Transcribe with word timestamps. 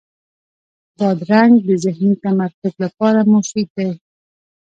بادرنګ 0.97 1.53
د 1.67 1.69
ذهني 1.83 2.13
تمرکز 2.23 2.73
لپاره 2.83 3.19
مفید 3.33 3.69
دی. 3.77 3.89